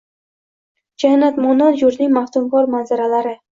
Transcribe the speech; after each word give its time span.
Jannatmonand 1.03 1.79
yurtning 1.83 2.17
maftunkor 2.17 2.75
manzaralari 2.79 3.39